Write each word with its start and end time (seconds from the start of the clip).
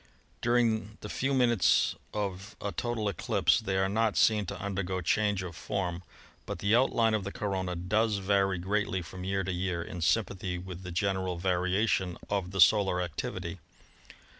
During 0.41 0.97
the 1.01 1.09
few 1.09 1.31
minutes 1.31 1.93
of 2.11 2.55
a 2.59 2.71
total 2.71 3.07
eclipse 3.07 3.59
they 3.59 3.77
are 3.77 3.87
not 3.87 4.17
seen 4.17 4.47
to 4.47 4.59
undergo 4.59 4.99
change 4.99 5.43
of 5.43 5.55
form, 5.55 6.01
but 6.47 6.57
the 6.57 6.75
outline 6.75 7.13
of 7.13 7.23
the 7.23 7.31
corona 7.31 7.75
does 7.75 8.15
vary 8.17 8.57
greatly 8.57 9.03
from 9.03 9.23
year 9.23 9.43
to 9.43 9.51
year, 9.51 9.83
in 9.83 10.01
sympathy 10.01 10.57
with 10.57 10.81
the 10.81 10.91
general 10.91 11.37
variation 11.37 12.17
of 12.31 12.49
the 12.49 12.59
solar 12.59 12.99
activity. 12.99 13.59